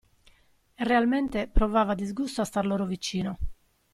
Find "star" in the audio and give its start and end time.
2.45-2.65